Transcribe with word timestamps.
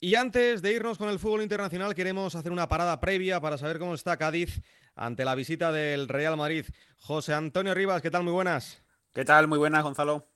Y 0.00 0.14
antes 0.14 0.62
de 0.62 0.72
irnos 0.72 0.96
con 0.96 1.08
el 1.08 1.18
fútbol 1.18 1.42
internacional, 1.42 1.92
queremos 1.92 2.36
hacer 2.36 2.52
una 2.52 2.68
parada 2.68 3.00
previa 3.00 3.40
para 3.40 3.58
saber 3.58 3.80
cómo 3.80 3.94
está 3.94 4.16
Cádiz 4.16 4.60
ante 4.94 5.24
la 5.24 5.34
visita 5.34 5.72
del 5.72 6.06
Real 6.06 6.36
Madrid. 6.36 6.66
José 6.98 7.34
Antonio 7.34 7.74
Rivas, 7.74 8.00
¿qué 8.00 8.08
tal? 8.08 8.22
Muy 8.22 8.32
buenas. 8.32 8.80
¿Qué 9.12 9.24
tal? 9.24 9.48
Muy 9.48 9.58
buenas, 9.58 9.82
Gonzalo. 9.82 10.28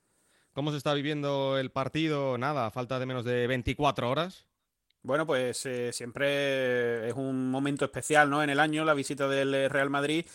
¿Cómo 0.53 0.73
se 0.73 0.79
está 0.79 0.95
viviendo 0.95 1.59
el 1.59 1.71
partido? 1.71 2.39
Nada, 2.39 2.73
falta 2.73 2.99
de 2.99 3.07
menos 3.07 3.25
de 3.25 3.47
24 3.47 4.11
horas. 4.11 4.49
Bueno, 5.05 5.29
pues 5.29 5.65
eh, 5.67 5.93
siempre 5.93 7.09
es 7.09 7.15
un 7.15 7.49
momento 7.49 7.85
especial 7.85 8.31
¿no? 8.31 8.43
en 8.43 8.51
el 8.51 8.59
año 8.59 8.85
la 8.85 8.95
visita 8.95 9.29
del 9.29 9.71
Real 9.71 9.91
Madrid 9.91 10.27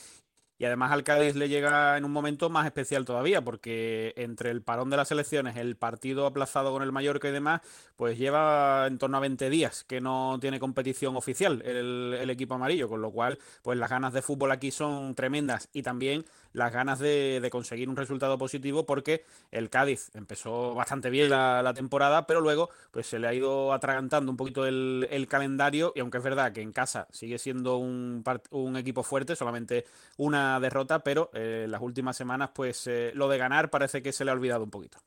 y 0.60 0.66
además 0.66 0.92
al 0.92 1.04
Cádiz 1.04 1.36
le 1.36 1.50
llega 1.50 1.98
en 1.98 2.06
un 2.06 2.12
momento 2.12 2.50
más 2.50 2.66
especial 2.66 3.06
todavía, 3.06 3.44
porque 3.44 4.14
entre 4.18 4.50
el 4.52 4.62
parón 4.62 4.90
de 4.90 4.98
las 4.98 5.12
elecciones, 5.12 5.56
el 5.58 5.76
partido 5.76 6.26
aplazado 6.26 6.72
con 6.72 6.82
el 6.84 6.92
Mallorca 6.92 7.30
y 7.30 7.32
demás, 7.32 7.62
pues 7.96 8.18
lleva 8.18 8.88
en 8.88 8.98
torno 8.98 9.18
a 9.18 9.20
20 9.20 9.50
días 9.50 9.84
que 9.84 10.02
no 10.02 10.38
tiene 10.42 10.60
competición 10.60 11.16
oficial 11.16 11.62
el, 11.66 12.18
el 12.20 12.30
equipo 12.30 12.56
amarillo, 12.56 12.90
con 12.90 13.02
lo 13.02 13.12
cual, 13.12 13.38
pues 13.62 13.78
las 13.78 13.90
ganas 13.90 14.14
de 14.14 14.22
fútbol 14.22 14.52
aquí 14.52 14.72
son 14.72 15.16
tremendas. 15.16 15.70
Y 15.74 15.84
también 15.84 16.26
las 16.58 16.74
ganas 16.74 17.00
de, 17.00 17.48
conseguir 17.52 17.88
un 17.88 17.96
resultado 17.96 18.38
positivo 18.38 18.86
porque 18.86 19.24
el 19.52 19.70
Cádiz 19.70 20.10
empezó 20.16 20.74
bastante 20.74 21.10
bien 21.10 21.30
la, 21.30 21.74
temporada, 21.76 22.26
pero 22.26 22.42
luego 22.42 22.70
pues 22.92 23.06
se 23.06 23.20
le 23.20 23.28
ha 23.28 23.34
ido 23.34 23.74
atragantando 23.74 24.32
un 24.32 24.38
poquito 24.38 24.66
el, 24.66 25.28
calendario. 25.30 25.94
Y 25.96 26.00
aunque 26.00 26.18
es 26.18 26.24
verdad 26.24 26.52
que 26.52 26.62
en 26.62 26.72
casa 26.72 27.08
sigue 27.12 27.38
siendo 27.38 27.78
un, 27.78 28.24
un 28.50 28.76
equipo 28.76 29.04
fuerte, 29.04 29.36
solamente 29.36 29.86
una 30.18 30.47
derrota, 30.60 31.04
pero 31.04 31.30
eh, 31.34 31.66
las 31.68 31.82
últimas 31.82 32.16
semanas 32.16 32.52
pues 32.54 32.88
eh, 32.88 33.12
lo 33.14 33.28
de 33.28 33.38
ganar 33.38 33.70
parece 33.70 34.02
que 34.02 34.12
se 34.12 34.26
le 34.26 34.32
ha 34.32 34.34
olvidado 34.34 34.64
un 34.64 34.72
poquito. 34.72 34.98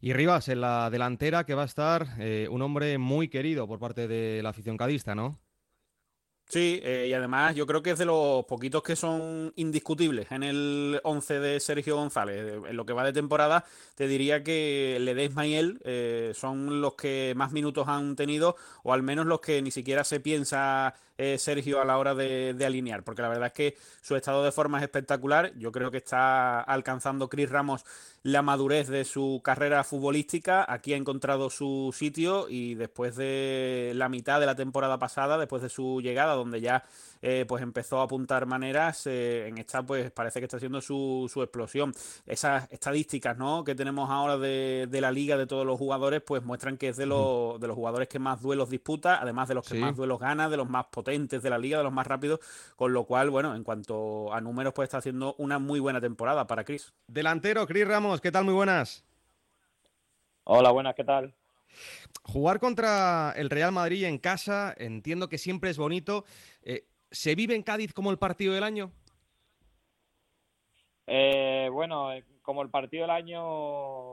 Y 0.00 0.12
Rivas, 0.12 0.48
en 0.48 0.60
la 0.60 0.90
delantera 0.90 1.44
que 1.44 1.54
va 1.54 1.62
a 1.62 1.66
estar 1.66 2.06
eh, 2.18 2.48
un 2.50 2.62
hombre 2.62 2.98
muy 2.98 3.28
querido 3.28 3.68
por 3.68 3.78
parte 3.78 4.08
de 4.08 4.42
la 4.42 4.50
afición 4.50 4.76
cadista, 4.76 5.14
¿no? 5.14 5.38
Sí, 6.50 6.80
eh, 6.82 7.06
y 7.08 7.12
además 7.12 7.54
yo 7.54 7.64
creo 7.64 7.80
que 7.80 7.92
es 7.92 7.98
de 8.00 8.04
los 8.04 8.44
poquitos 8.44 8.82
que 8.82 8.96
son 8.96 9.52
indiscutibles 9.54 10.32
en 10.32 10.42
el 10.42 11.00
11 11.04 11.38
de 11.38 11.60
Sergio 11.60 11.94
González. 11.94 12.64
En 12.68 12.76
lo 12.76 12.84
que 12.84 12.92
va 12.92 13.04
de 13.04 13.12
temporada, 13.12 13.64
te 13.94 14.08
diría 14.08 14.42
que 14.42 14.98
Ledesma 15.00 15.46
y 15.46 15.54
él 15.54 15.80
eh, 15.84 16.32
son 16.34 16.80
los 16.80 16.94
que 16.94 17.34
más 17.36 17.52
minutos 17.52 17.86
han 17.86 18.16
tenido, 18.16 18.56
o 18.82 18.92
al 18.92 19.04
menos 19.04 19.26
los 19.26 19.40
que 19.40 19.62
ni 19.62 19.70
siquiera 19.70 20.02
se 20.02 20.18
piensa 20.18 20.92
eh, 21.22 21.36
Sergio 21.36 21.82
a 21.82 21.84
la 21.84 21.98
hora 21.98 22.14
de, 22.14 22.56
alinear, 22.64 23.04
porque 23.04 23.20
la 23.20 23.28
verdad 23.28 23.48
es 23.48 23.52
que 23.52 23.76
su 24.00 24.16
estado 24.16 24.42
de 24.42 24.52
forma 24.52 24.78
es 24.78 24.84
espectacular. 24.84 25.52
Yo 25.58 25.70
creo 25.70 25.90
que 25.90 25.98
está 25.98 26.62
alcanzando 26.62 27.28
Chris 27.28 27.50
Ramos 27.50 27.84
la 28.22 28.40
madurez 28.40 28.88
de 28.88 29.04
su 29.04 29.42
carrera 29.44 29.84
futbolística. 29.84 30.64
Aquí 30.66 30.94
ha 30.94 30.96
encontrado 30.96 31.50
su 31.50 31.94
sitio 31.94 32.48
y 32.48 32.74
después 32.74 33.16
de 33.16 33.92
la 33.96 34.08
mitad 34.08 34.40
de 34.40 34.46
la 34.46 34.54
temporada 34.54 34.98
pasada, 34.98 35.36
después 35.36 35.60
de 35.60 35.68
su 35.68 36.00
llegada, 36.00 36.32
donde 36.40 36.60
ya 36.60 36.84
eh, 37.22 37.44
pues 37.46 37.62
empezó 37.62 38.00
a 38.00 38.04
apuntar 38.04 38.46
maneras. 38.46 39.06
Eh, 39.06 39.46
en 39.48 39.58
esta, 39.58 39.82
pues 39.82 40.10
parece 40.10 40.40
que 40.40 40.46
está 40.46 40.56
haciendo 40.56 40.80
su, 40.80 41.30
explosión. 41.36 41.92
Esas 42.26 42.70
estadísticas 42.70 43.36
¿no? 43.36 43.64
que 43.64 43.74
tenemos 43.74 44.10
ahora 44.10 44.38
de, 44.38 44.88
la 44.90 45.10
liga 45.10 45.36
de 45.36 45.46
todos 45.46 45.66
los 45.66 45.78
jugadores, 45.78 46.22
pues 46.22 46.42
muestran 46.42 46.76
que 46.76 46.88
es 46.88 46.96
de, 46.96 47.06
los, 47.06 47.60
de 47.60 47.66
los 47.66 47.76
jugadores 47.76 48.08
que 48.08 48.18
más 48.18 48.40
duelos 48.40 48.70
disputa, 48.70 49.20
además 49.20 49.48
de 49.48 49.54
los 49.54 49.68
que 49.68 49.78
más 49.78 49.96
duelos 49.96 50.18
gana, 50.18 50.48
de 50.48 50.56
los 50.56 50.68
más 50.68 50.86
potentes 50.86 51.42
de 51.42 51.50
la 51.50 51.58
liga, 51.58 51.78
de 51.78 51.84
los 51.84 51.92
más 51.92 52.06
rápidos. 52.06 52.40
Con 52.76 52.92
lo 52.92 53.04
cual, 53.04 53.30
bueno, 53.30 53.54
en 53.54 53.64
cuanto 53.64 54.32
a 54.32 54.40
números, 54.40 54.72
pues 54.74 54.86
está 54.86 54.98
haciendo 54.98 55.34
una 55.38 55.58
muy 55.58 55.80
buena 55.80 56.00
temporada 56.00 56.46
para 56.46 56.64
Chris. 56.64 56.92
Delantero, 57.06 57.66
Chris 57.66 57.86
Ramos, 57.86 58.20
¿qué 58.20 58.32
tal? 58.32 58.44
Muy 58.44 58.54
buenas. 58.54 59.04
Hola, 60.44 60.70
buenas, 60.70 60.94
¿qué 60.94 61.04
tal? 61.04 61.34
Jugar 62.22 62.60
contra 62.60 63.32
el 63.36 63.50
Real 63.50 63.72
Madrid 63.72 64.04
en 64.04 64.18
casa, 64.18 64.74
entiendo 64.76 65.28
que 65.28 65.38
siempre 65.38 65.70
es 65.70 65.78
bonito. 65.78 66.24
Eh, 66.62 66.84
¿Se 67.10 67.34
vive 67.34 67.54
en 67.54 67.62
Cádiz 67.62 67.92
como 67.92 68.10
el 68.10 68.18
partido 68.18 68.54
del 68.54 68.64
año? 68.64 68.92
Eh, 71.12 71.68
bueno, 71.72 72.12
eh, 72.12 72.24
como 72.40 72.62
el 72.62 72.70
partido 72.70 73.02
del 73.02 73.10
año, 73.10 73.40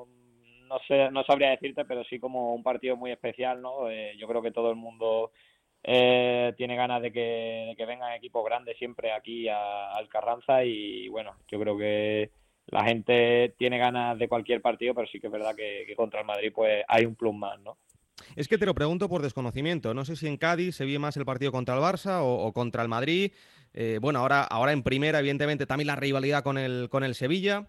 no 0.06 0.79
sé, 0.88 1.12
no 1.12 1.23
sabría 1.25 1.51
decirte, 1.51 1.85
pero 1.85 2.03
sí 2.06 2.19
como 2.19 2.56
un 2.56 2.63
partido 2.63 2.97
muy 2.97 3.12
especial, 3.12 3.62
¿no? 3.62 3.88
Eh, 3.88 4.16
yo 4.17 4.28
creo 4.28 4.41
que 4.41 4.51
todo 4.51 4.72
el 4.72 4.78
mundo 4.78 5.31
tiene 5.84 6.75
ganas 6.75 7.01
de 7.01 7.13
que, 7.13 7.85
vengan 7.88 8.13
equipos 8.13 8.44
grandes 8.44 8.78
siempre 8.78 9.13
aquí 9.13 9.47
al 9.47 10.09
Carranza 10.09 10.66
y 10.66 11.07
bueno, 11.07 11.35
yo 11.47 11.59
creo 11.59 11.78
que 11.78 12.31
la 12.67 12.83
gente 12.83 13.55
tiene 13.57 13.78
ganas 13.78 14.17
de 14.19 14.28
cualquier 14.28 14.61
partido, 14.61 14.94
pero 14.94 15.07
sí 15.07 15.19
que 15.19 15.28
es 15.28 15.33
verdad 15.33 15.55
que, 15.55 15.83
que 15.88 15.95
contra 15.95 16.22
el 16.22 16.25
Madrid 16.25 16.51
pues 16.53 16.83
hay 16.88 17.05
un 17.05 17.16
plus 17.16 17.35
más, 17.35 17.59
¿no? 17.61 17.78
Es 18.35 18.47
que 18.47 18.57
te 18.57 18.66
lo 18.66 18.75
pregunto 18.75 19.09
por 19.09 19.22
desconocimiento. 19.22 19.94
No 19.94 20.05
sé 20.05 20.16
si 20.16 20.28
en 20.28 20.38
Cádiz 20.38 20.75
se 20.75 20.85
vio 20.85 21.00
más 21.00 21.17
el 21.17 21.25
partido 21.25 21.51
contra 21.51 21.75
el 21.75 21.81
Barça 21.81 22.19
o, 22.22 22.51
contra 22.53 22.81
el 22.81 22.89
Madrid. 22.89 23.31
Eh, 23.73 24.00
bueno, 24.01 24.19
ahora, 24.19 24.44
ahora 24.44 24.72
en 24.72 24.83
primera, 24.83 25.19
evidentemente, 25.19 25.66
también 25.66 25.88
la 25.88 25.95
rivalidad 25.95 26.44
con 26.44 26.57
el, 26.57 26.88
con 26.89 27.03
el 27.03 27.16
Sevilla. 27.16 27.67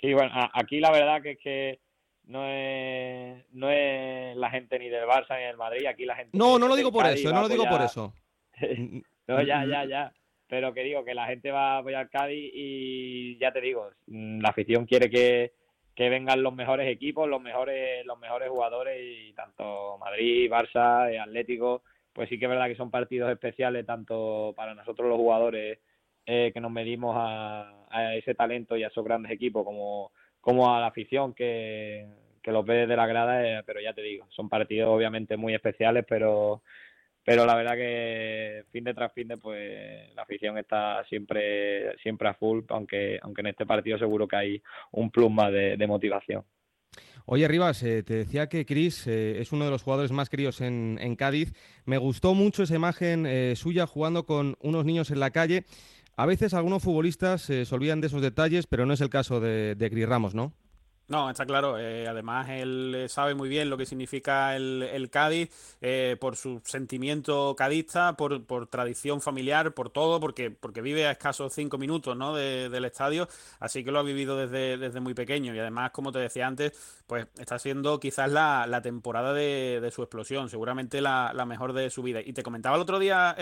Sí, 0.00 0.12
bueno, 0.12 0.32
aquí 0.52 0.80
la 0.80 0.90
verdad 0.92 1.22
que 1.22 1.32
es 1.32 1.38
que 1.38 1.80
no 2.24 2.46
es, 2.46 3.44
no 3.52 3.70
es 3.70 4.36
la 4.36 4.50
gente 4.50 4.78
ni 4.78 4.88
del 4.88 5.04
Barça 5.04 5.36
ni 5.36 5.44
del 5.44 5.56
Madrid. 5.56 5.86
Aquí 5.86 6.04
la 6.04 6.16
gente. 6.16 6.36
No, 6.36 6.58
no 6.58 6.68
lo 6.68 6.76
digo 6.76 6.92
por 6.92 7.06
eso, 7.06 7.32
no 7.32 7.42
lo 7.42 7.48
digo 7.48 7.64
por 7.68 7.82
eso. 7.82 8.14
no, 9.26 9.42
ya, 9.42 9.64
ya, 9.66 9.84
ya. 9.84 10.12
Pero 10.48 10.72
que 10.72 10.82
digo 10.82 11.04
que 11.04 11.14
la 11.14 11.26
gente 11.26 11.50
va 11.50 11.74
a 11.74 11.78
apoyar 11.78 12.08
Cádiz 12.08 12.50
y 12.54 13.36
ya 13.38 13.52
te 13.52 13.60
digo, 13.60 13.90
la 14.06 14.48
afición 14.48 14.86
quiere 14.86 15.10
que 15.10 15.52
que 15.98 16.10
vengan 16.10 16.44
los 16.44 16.54
mejores 16.54 16.86
equipos, 16.86 17.28
los 17.28 17.42
mejores, 17.42 18.06
los 18.06 18.16
mejores 18.20 18.48
jugadores 18.48 19.00
y 19.02 19.32
tanto 19.32 19.98
Madrid, 19.98 20.48
Barça, 20.48 21.10
eh, 21.10 21.18
Atlético, 21.18 21.82
pues 22.12 22.28
sí 22.28 22.38
que 22.38 22.44
es 22.44 22.48
verdad 22.48 22.68
que 22.68 22.76
son 22.76 22.92
partidos 22.92 23.32
especiales 23.32 23.84
tanto 23.84 24.54
para 24.56 24.76
nosotros 24.76 25.08
los 25.08 25.18
jugadores 25.18 25.80
eh, 26.24 26.52
que 26.54 26.60
nos 26.60 26.70
medimos 26.70 27.16
a, 27.18 28.14
ese 28.14 28.36
talento 28.36 28.76
y 28.76 28.84
a 28.84 28.86
esos 28.86 29.04
grandes 29.04 29.32
equipos 29.32 29.64
como, 29.64 30.12
como 30.40 30.72
a 30.72 30.78
la 30.78 30.86
afición 30.86 31.34
que, 31.34 32.06
que 32.44 32.52
los 32.52 32.64
ve 32.64 32.86
de 32.86 32.96
la 32.96 33.08
grada, 33.08 33.44
eh, 33.44 33.64
pero 33.66 33.80
ya 33.80 33.92
te 33.92 34.02
digo, 34.02 34.24
son 34.30 34.48
partidos 34.48 34.90
obviamente 34.90 35.36
muy 35.36 35.52
especiales, 35.52 36.04
pero 36.08 36.62
pero 37.28 37.44
la 37.44 37.54
verdad 37.54 37.74
que 37.74 38.64
fin 38.72 38.84
de 38.84 38.94
tras 38.94 39.12
fin 39.12 39.28
de 39.28 39.36
pues 39.36 40.14
la 40.14 40.22
afición 40.22 40.56
está 40.56 41.04
siempre 41.04 41.94
siempre 42.02 42.28
a 42.28 42.34
full 42.34 42.60
aunque 42.68 43.18
aunque 43.22 43.42
en 43.42 43.48
este 43.48 43.66
partido 43.66 43.98
seguro 43.98 44.26
que 44.26 44.36
hay 44.36 44.62
un 44.92 45.10
plus 45.10 45.30
más 45.30 45.52
de, 45.52 45.86
motivación 45.86 46.44
Oye, 47.30 47.46
Rivas, 47.46 47.82
eh, 47.82 48.02
te 48.02 48.14
decía 48.14 48.48
que 48.48 48.64
Cris 48.64 49.06
eh, 49.06 49.38
es 49.40 49.52
uno 49.52 49.66
de 49.66 49.70
los 49.70 49.82
jugadores 49.82 50.12
más 50.12 50.30
queridos 50.30 50.62
en, 50.62 51.14
Cádiz. 51.16 51.52
Me 51.84 51.98
gustó 51.98 52.32
mucho 52.32 52.62
esa 52.62 52.74
imagen 52.74 53.26
eh, 53.26 53.52
suya 53.54 53.86
jugando 53.86 54.24
con 54.24 54.56
unos 54.60 54.86
niños 54.86 55.10
en 55.10 55.20
la 55.20 55.30
calle. 55.30 55.64
A 56.16 56.24
veces 56.24 56.54
algunos 56.54 56.82
futbolistas 56.82 57.42
se 57.42 57.66
olvidan 57.70 58.00
de 58.00 58.06
esos 58.06 58.22
detalles, 58.22 58.66
pero 58.66 58.86
no 58.86 58.94
es 58.94 59.02
el 59.02 59.10
caso 59.10 59.40
de, 59.40 59.74
de 59.74 59.90
Cris 59.90 60.08
Ramos, 60.08 60.34
¿no? 60.34 60.54
No, 61.08 61.30
está 61.30 61.46
claro. 61.46 61.78
Eh, 61.78 62.06
además, 62.06 62.50
él 62.50 62.94
eh, 62.94 63.08
sabe 63.08 63.34
muy 63.34 63.48
bien 63.48 63.70
lo 63.70 63.78
que 63.78 63.86
significa 63.86 64.54
el, 64.54 65.08
Cádiz 65.10 65.48
eh, 65.80 66.18
por 66.20 66.36
su 66.36 66.60
sentimiento 66.64 67.56
cadista, 67.56 68.14
por, 68.14 68.66
tradición 68.66 69.22
familiar, 69.22 69.72
por 69.72 69.88
todo, 69.88 70.20
porque, 70.20 70.50
porque 70.50 70.82
vive 70.82 71.06
a 71.06 71.12
escasos 71.12 71.54
cinco 71.54 71.78
minutos 71.78 72.14
¿no? 72.14 72.34
del 72.34 72.84
estadio, 72.84 73.26
así 73.58 73.82
que 73.84 73.90
lo 73.90 74.00
ha 74.00 74.02
vivido 74.02 74.36
desde, 74.36 74.76
desde 74.76 75.00
muy 75.00 75.14
pequeño. 75.14 75.54
Y 75.54 75.58
además, 75.58 75.92
como 75.92 76.12
te 76.12 76.18
decía 76.18 76.46
antes, 76.46 76.72
pues 77.06 77.26
está 77.38 77.58
siendo 77.58 77.98
quizás 77.98 78.30
la, 78.30 78.80
temporada 78.82 79.32
de, 79.32 79.90
su 79.90 80.02
explosión, 80.02 80.50
seguramente 80.50 81.00
la, 81.00 81.32
mejor 81.46 81.72
de 81.72 81.88
su 81.88 82.02
vida. 82.02 82.20
Y 82.20 82.34
te 82.34 82.42
comentaba 82.42 82.76
el 82.76 82.82
otro 82.82 82.98
día, 82.98 83.34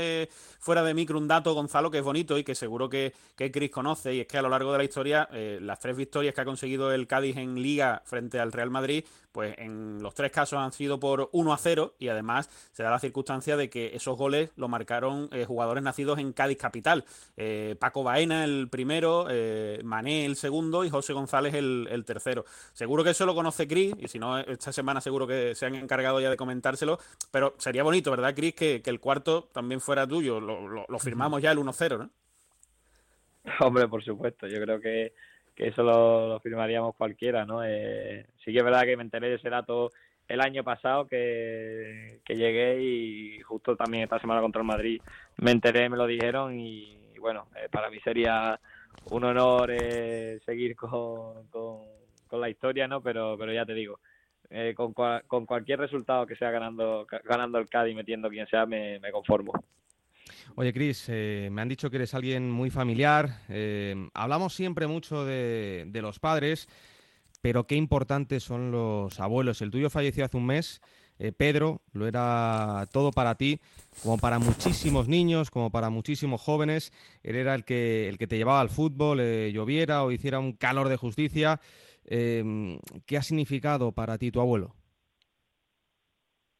fuera 0.61 0.85
de 0.85 0.95
micro, 0.95 1.19
un 1.19 1.27
dato, 1.27 1.53
Gonzalo, 1.53 1.91
que 1.91 1.99
es 1.99 2.05
bonito 2.05 2.39
y 2.39 2.45
que 2.45 2.55
seguro 2.55 2.89
que, 2.89 3.13
que 3.35 3.51
Chris 3.51 3.73
conoce, 3.73 4.15
y 4.15 4.21
es 4.21 4.29
que 4.29 4.39
a 4.39 4.43
lo 4.43 4.49
largo 4.49 4.71
de 4.71 4.79
la 4.79 4.85
historia, 4.85 5.29
las 5.33 5.81
tres 5.81 5.97
victorias 5.97 6.33
que 6.33 6.41
ha 6.41 6.45
conseguido 6.45 6.93
el 6.93 7.09
Cádiz 7.09 7.37
en 7.37 7.56
liga 7.61 8.03
frente 8.05 8.39
al 8.39 8.53
Real 8.53 8.71
Madrid, 8.71 9.05
pues 9.37 9.55
en 9.59 10.03
los 10.03 10.15
tres 10.15 10.33
casos 10.33 10.59
han 10.59 10.73
sido 10.73 10.99
por 10.99 11.29
1 11.31 11.53
a 11.53 11.59
0 11.59 11.97
y 11.99 12.09
además 12.09 12.49
se 12.73 12.83
da 12.83 12.91
la 12.91 12.99
circunstancia 12.99 13.59
de 13.59 13.69
que 13.69 13.95
esos 13.95 14.17
goles 14.17 14.51
lo 14.57 14.67
marcaron 14.67 15.29
eh, 15.31 15.45
jugadores 15.45 15.85
nacidos 15.85 16.19
en 16.19 16.33
Cádiz 16.33 16.57
capital. 16.57 17.05
Eh, 17.37 17.77
Paco 17.79 18.03
Baena 18.03 18.45
el 18.45 18.69
primero, 18.71 19.27
eh, 19.29 19.81
Mané 19.85 20.25
el 20.25 20.37
segundo 20.37 20.87
y 20.87 20.89
José 20.89 21.13
González 21.13 21.53
el, 21.53 22.05
tercero. 22.07 22.47
Seguro 22.73 23.05
que 23.05 23.11
eso 23.11 23.27
lo 23.27 23.35
conoce 23.35 23.69
Cris 23.69 23.95
y 23.99 24.09
si 24.09 24.19
no, 24.19 24.39
esta 24.39 24.73
semana 24.73 25.03
seguro 25.03 25.27
que 25.27 25.55
se 25.55 25.67
han 25.67 25.75
encargado 25.75 26.19
ya 26.19 26.31
de 26.31 26.37
comentárselo, 26.39 26.99
pero 27.31 27.55
sería 27.59 27.83
bonito, 27.83 28.11
¿verdad, 28.11 28.35
Cris? 28.35 28.55
Que, 28.55 28.83
el 28.87 29.01
cuarto 29.01 29.51
también 29.53 29.83
fuera 29.83 30.07
tuyo. 30.07 30.41
Lo, 30.41 30.99
firmamos 30.99 31.43
ya 31.43 31.53
el 31.53 31.59
1-0, 31.59 31.99
¿no? 31.99 32.11
Hombre, 33.61 33.87
por 33.87 34.03
supuesto. 34.03 34.47
Yo 34.47 34.63
creo 34.63 34.81
que 34.81 35.13
que 35.57 35.69
eso 35.69 35.83
lo, 35.83 36.39
firmaríamos 36.41 36.95
cualquiera, 36.95 37.45
¿no? 37.45 37.65
Eh, 37.65 38.27
sí 38.45 38.53
que 38.53 38.59
es 38.59 38.65
verdad 38.65 38.85
que 38.85 38.97
me 38.97 39.03
enteré 39.03 39.31
de 39.31 39.35
ese 39.37 39.51
dato 39.51 39.91
el 40.29 40.41
año 40.41 40.65
pasado 40.65 41.07
que, 41.07 42.21
llegué 42.29 42.83
y 42.83 43.41
justo 43.41 43.77
también 43.77 44.05
esta 44.05 44.21
semana 44.21 44.41
contra 44.41 44.61
el 44.61 44.67
Madrid 44.67 45.01
me 45.39 45.53
enteré, 45.53 45.89
me 45.89 45.97
lo 45.97 46.07
dijeron 46.07 46.59
y, 46.59 46.99
bueno, 47.19 47.49
eh, 47.57 47.69
para 47.71 47.91
mí 47.91 47.99
sería 48.01 48.59
un 49.11 49.25
honor 49.25 49.71
eh, 49.73 50.41
seguir 50.45 50.77
con, 50.77 51.47
con, 51.49 52.41
la 52.41 52.51
historia, 52.51 52.87
¿no? 52.87 53.01
Pero, 53.01 53.37
pero 53.39 53.53
ya 53.53 53.65
te 53.65 53.73
digo, 53.73 54.01
eh, 54.51 54.75
con, 54.77 54.93
con, 54.93 55.47
cualquier 55.47 55.79
resultado 55.79 56.27
que 56.27 56.37
sea 56.37 56.51
ganando, 56.51 57.07
ganando 57.25 57.59
el 57.59 57.69
Cádiz, 57.69 57.97
metiendo 57.97 58.29
quien 58.29 58.47
sea, 58.47 58.67
me, 58.67 59.01
conformo. 59.13 59.53
Oye, 60.55 60.73
Cris, 60.73 61.05
eh, 61.09 61.49
me 61.53 61.63
han 61.63 61.69
dicho 61.69 61.91
que 61.91 61.97
eres 61.97 62.15
alguien 62.15 62.51
muy 62.51 62.71
familiar. 62.71 63.43
Eh, 63.49 64.09
hablamos 64.15 64.55
siempre 64.55 64.87
mucho 64.87 65.25
de, 65.25 65.89
los 65.93 66.19
padres, 66.19 66.69
pero 67.43 67.67
qué 67.67 67.77
importantes 67.77 68.43
son 68.43 68.71
los 68.71 69.21
abuelos. 69.21 69.63
El 69.63 69.71
tuyo 69.71 69.91
falleció 69.91 70.25
hace 70.25 70.37
un 70.37 70.47
mes. 70.47 70.81
Pedro, 71.39 71.81
lo 71.93 72.07
era 72.07 72.87
todo 72.93 73.11
para 73.11 73.37
ti, 73.37 73.59
como 74.03 74.19
para 74.19 74.39
muchísimos 74.39 75.09
niños, 75.09 75.51
como 75.51 75.71
para 75.71 75.89
muchísimos 75.89 76.43
jóvenes. 76.43 76.93
Él 77.23 77.37
era 77.37 77.55
el 77.55 77.65
que, 77.65 78.11
el 78.11 78.19
que 78.19 78.27
te 78.27 78.37
llevaba 78.37 78.61
al 78.61 78.69
fútbol, 78.69 79.23
lloviera 79.51 80.05
o 80.05 80.13
hiciera 80.13 80.39
un 80.39 80.53
calor 80.53 80.91
de 80.91 80.97
justicia. 80.97 81.59
¿qué 82.07 83.17
ha 83.17 83.23
significado 83.23 83.93
para 83.93 84.19
ti 84.19 84.31
tu 84.31 84.41
abuelo? 84.41 84.75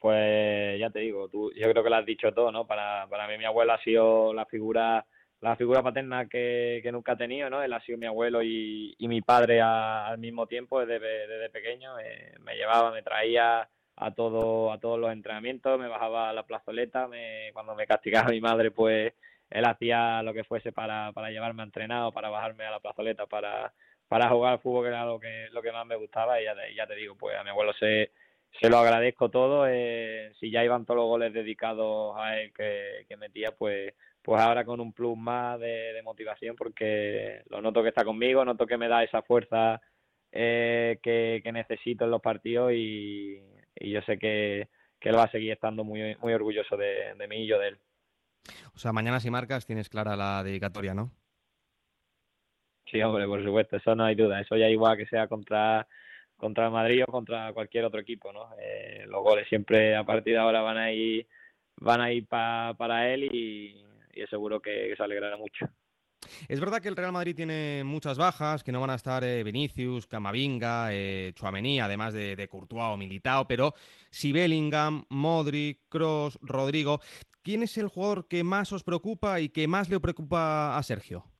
Pues 0.07 0.79
ya 0.79 0.89
te 0.91 1.01
digo, 1.01 1.29
tú, 1.29 1.51
yo 1.53 1.69
creo 1.69 1.83
que 1.83 1.91
lo 1.91 1.97
has 1.97 2.07
dicho 2.07 2.33
todo, 2.33 2.53
¿no? 2.53 2.65
Para, 2.65 3.09
para 3.09 3.27
mí 3.27 3.39
mi 3.39 3.45
abuelo 3.45 3.73
ha 3.73 3.83
sido 3.83 4.33
la 4.33 4.47
figura 4.47 5.05
la 5.41 5.57
figura 5.57 5.83
paterna 5.83 6.29
que, 6.29 6.81
nunca 6.93 7.15
he 7.15 7.17
tenido, 7.17 7.51
¿no? 7.51 7.61
Él 7.61 7.73
ha 7.73 7.81
sido 7.81 7.99
mi 7.99 8.07
abuelo 8.07 8.41
y, 8.41 8.95
mi 9.01 9.21
padre 9.21 9.61
al 9.61 10.19
mismo 10.19 10.47
tiempo 10.47 10.79
desde, 10.87 11.27
desde 11.27 11.51
pequeño. 11.51 11.99
Eh, 11.99 12.35
me 12.39 12.55
llevaba, 12.55 12.93
me 12.93 13.03
traía 13.03 13.69
a 13.97 14.11
todo 14.15 14.73
a 14.73 14.79
todos 14.79 15.01
los 15.01 15.11
entrenamientos, 15.11 15.77
me 15.77 15.89
bajaba 15.89 16.31
a 16.31 16.33
la 16.33 16.45
plazoleta, 16.45 17.09
me, 17.09 17.51
cuando 17.53 17.75
me 17.75 17.89
castigaba 17.89 18.29
mi 18.31 18.41
madre, 18.41 18.71
pues 18.71 19.13
él 19.51 19.65
hacía 19.65 20.23
lo 20.23 20.33
que 20.33 20.45
fuese 20.45 20.71
para, 20.71 21.11
para 21.15 21.31
llevarme 21.31 21.63
a 21.63 21.67
entrenar 21.67 22.05
o 22.05 22.13
para 22.13 22.31
bajarme 22.31 22.65
a 22.65 22.71
la 22.71 22.81
plazoleta 22.81 23.27
para, 23.27 23.73
para 24.07 24.29
jugar 24.29 24.53
al 24.53 24.61
fútbol 24.61 24.85
que 24.85 24.89
era 24.91 25.05
lo 25.05 25.19
que, 25.19 25.49
lo 25.51 25.63
que 25.63 25.73
más 25.73 25.85
me 25.85 25.97
gustaba 25.97 26.41
y 26.41 26.45
ya, 26.45 26.55
ya 26.77 26.87
te 26.87 26.95
digo, 26.95 27.17
pues 27.17 27.37
a 27.37 27.43
mi 27.43 27.51
abuelo 27.51 27.73
se, 27.73 28.13
se 28.61 28.71
lo 28.71 28.79
agradezco 28.79 29.31
todo. 29.31 29.67
Eh, 29.69 30.33
si 30.41 30.51
ya 30.51 30.65
iban 30.65 30.85
todos 30.85 30.99
los 30.99 31.07
goles 31.07 31.33
dedicados 31.33 32.15
a 32.17 32.39
él 32.39 32.53
que, 32.53 33.05
que 33.09 33.17
metía, 33.17 33.53
pues 33.53 33.95
pues 34.27 34.43
ahora 34.43 34.65
con 34.65 34.81
un 34.81 34.93
plus 34.93 35.17
más 35.17 35.61
de, 35.61 36.01
motivación 36.03 36.57
porque 36.57 37.43
lo 37.49 37.63
noto 37.63 37.81
que 37.81 37.91
está 37.91 38.05
conmigo, 38.05 38.45
noto 38.45 38.67
que 38.67 38.77
me 38.77 38.89
da 38.89 39.05
esa 39.05 39.23
fuerza 39.23 39.81
eh, 40.33 40.99
que, 41.01 41.41
necesito 41.53 42.07
en 42.07 42.11
los 42.11 42.21
partidos 42.21 42.73
y, 42.75 43.41
yo 43.77 44.03
sé 44.03 44.19
que, 44.19 44.69
que, 44.99 45.11
él 45.11 45.17
va 45.17 45.25
a 45.25 45.31
seguir 45.31 45.53
estando 45.53 45.85
muy, 45.85 46.17
muy 46.17 46.33
orgulloso 46.33 46.77
de, 46.77 47.15
de 47.17 47.29
mí 47.29 47.45
y 47.45 47.47
yo 47.47 47.61
de 47.61 47.69
él. 47.69 47.79
O 48.75 48.79
sea, 48.79 48.93
mañana 48.93 49.21
si 49.21 49.31
marcas 49.31 49.65
tienes 49.65 49.89
clara 49.89 50.17
la 50.17 50.43
dedicatoria, 50.43 50.93
¿no? 50.93 51.13
Sí, 52.91 53.01
hombre, 53.03 53.29
por 53.29 53.45
supuesto, 53.45 53.77
eso 53.77 53.95
no 53.95 54.07
hay 54.07 54.17
duda. 54.17 54.41
Eso 54.41 54.57
ya 54.57 54.69
igual 54.69 54.97
que 54.97 55.07
sea 55.07 55.29
contra 55.29 55.87
contra 56.37 56.71
Madrid 56.71 57.05
o 57.07 57.13
contra 57.13 57.53
cualquier 57.53 57.85
otro 57.85 58.01
equipo, 58.01 58.33
¿no? 58.33 58.51
Eh, 58.61 59.05
los 59.07 59.23
goles 59.23 59.49
siempre 59.49 59.97
a 59.97 60.05
partir 60.05 60.35
de 60.35 60.39
ahora 60.41 60.61
van 60.61 60.79
a 60.79 60.93
ir 60.93 61.27
van 61.79 62.01
a 62.01 62.13
ir 62.13 62.27
para 62.27 63.13
él 63.13 63.25
y, 63.25 63.85
y 64.15 64.27
seguro 64.29 64.61
que, 64.61 64.95
se 64.97 65.03
alegrará 65.03 65.37
mucho. 65.37 65.69
Es 66.49 66.59
verdad 66.59 66.81
que 66.81 66.89
el 66.89 66.97
Real 66.97 67.13
Madrid 67.13 67.37
tiene 67.37 67.85
muchas 67.85 68.19
bajas, 68.19 68.65
que 68.65 68.73
no 68.73 68.81
van 68.81 68.91
a 68.91 68.97
estar 68.97 69.23
eh, 69.23 69.45
Vinicius, 69.45 70.07
Camavinga, 70.07 70.89
eh, 70.91 71.33
Chuamení, 71.35 71.79
además 71.81 72.15
de, 72.15 72.35
de, 72.35 72.49
Courtois 72.49 72.95
o 72.95 72.97
Militao, 72.97 73.47
pero 73.47 73.75
si 74.11 74.33
Bellingham, 74.33 75.05
Modric, 75.11 75.83
Cross, 75.89 76.39
Rodrigo, 76.43 77.01
¿quién 77.43 77.63
es 77.63 77.79
el 77.79 77.89
jugador 77.89 78.27
que 78.27 78.43
más 78.43 78.73
os 78.73 78.83
preocupa 78.83 79.41
y 79.41 79.51
que 79.51 79.69
más 79.69 79.89
le 79.89 80.01
preocupa 80.01 80.77
a 80.77 80.83
Sergio? 80.83 81.36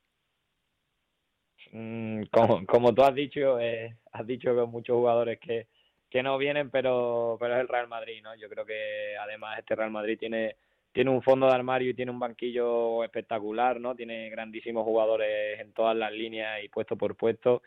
Mm, 1.79 2.23
como, 2.33 2.65
como 2.67 2.95
tú 2.95 3.03
has 3.03 3.15
dicho, 3.15 3.61
eh, 3.61 3.97
has 4.13 4.27
dicho 4.27 4.55
que 4.55 4.63
muchos 4.63 4.97
jugadores 4.97 5.39
que, 5.39 5.67
que 6.09 6.23
no 6.23 6.39
vienen, 6.39 6.71
pero, 6.71 7.37
pero 7.39 7.55
es 7.55 7.61
el 7.61 7.69
Real 7.69 7.87
Madrid, 7.87 8.23
¿no? 8.23 8.35
Yo 8.35 8.49
creo 8.49 8.65
que 8.65 9.15
además 9.21 9.59
este 9.59 9.75
Real 9.75 9.91
Madrid 9.91 10.19
tiene, 10.19 10.57
tiene 10.91 11.11
un 11.11 11.21
fondo 11.21 11.47
de 11.47 11.53
armario 11.53 11.91
y 11.91 11.95
tiene 11.95 12.13
un 12.13 12.19
banquillo 12.19 13.05
espectacular, 13.05 13.79
¿no? 13.79 13.95
Tiene 13.95 14.31
grandísimos 14.31 14.85
jugadores 14.85 15.61
en 15.61 15.75
todas 15.75 15.95
las 15.95 16.13
líneas 16.13 16.65
y 16.65 16.71
puesto 16.71 16.97
por 16.97 17.15
puesto 17.15 17.63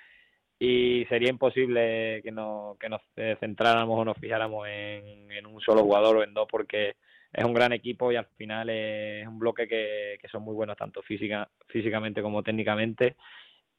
y 0.57 1.05
sería 1.05 1.29
imposible 1.29 2.21
que, 2.23 2.31
no, 2.31 2.77
que 2.79 2.89
nos 2.89 3.01
centráramos 3.39 3.99
o 3.99 4.05
nos 4.05 4.17
fijáramos 4.17 4.67
en, 4.67 5.31
en 5.31 5.45
un 5.45 5.61
solo 5.61 5.83
jugador 5.83 6.17
o 6.17 6.23
en 6.23 6.33
dos 6.33 6.47
porque 6.49 6.95
es 7.31 7.45
un 7.45 7.53
gran 7.53 7.73
equipo 7.73 8.11
y 8.11 8.15
al 8.15 8.25
final 8.35 8.69
es 8.71 9.27
un 9.27 9.37
bloque 9.37 9.67
que, 9.67 10.17
que 10.19 10.27
son 10.29 10.41
muy 10.41 10.55
buenos 10.55 10.77
tanto 10.77 11.03
física, 11.03 11.47
físicamente 11.67 12.23
como 12.23 12.41
técnicamente 12.41 13.15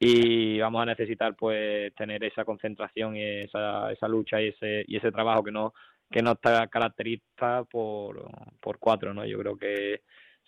y 0.02 0.58
vamos 0.58 0.82
a 0.82 0.86
necesitar 0.86 1.36
pues 1.36 1.94
tener 1.94 2.24
esa 2.24 2.44
concentración 2.44 3.16
y 3.16 3.22
esa, 3.42 3.92
esa 3.92 4.08
lucha 4.08 4.40
y 4.40 4.48
ese, 4.48 4.84
y 4.88 4.96
ese 4.96 5.12
trabajo 5.12 5.44
que 5.44 5.52
no 5.52 5.74
que 6.10 6.22
no 6.22 6.32
está 6.32 6.66
caracterizado 6.66 7.66
por, 7.66 8.28
por 8.60 8.78
cuatro, 8.78 9.14
¿no? 9.14 9.24
Yo 9.24 9.38
creo 9.38 9.56
que 9.56 10.02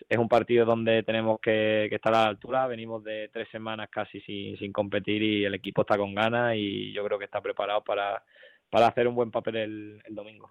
es 0.09 0.19
un 0.19 0.29
partido 0.29 0.65
donde 0.65 1.03
tenemos 1.05 1.39
que, 1.41 1.85
estar 1.87 2.13
a 2.15 2.23
la 2.23 2.29
altura, 2.29 2.67
venimos 2.67 3.05
de 3.05 3.29
tres 3.33 3.49
semanas 3.51 3.89
casi 3.91 4.21
sin, 4.23 4.57
sin 4.59 4.73
competir 4.73 5.23
y 5.23 5.45
el 5.45 5.55
equipo 5.55 5.83
está 5.83 5.97
con 5.97 6.15
ganas 6.15 6.57
y 6.57 6.93
yo 6.93 7.05
creo 7.05 7.19
que 7.19 7.27
está 7.27 7.41
preparado 7.41 7.85
para, 7.85 8.25
para 8.71 8.89
hacer 8.89 9.07
un 9.07 9.15
buen 9.15 9.31
papel 9.31 9.57
el, 9.57 10.03
el 10.05 10.15
domingo. 10.15 10.51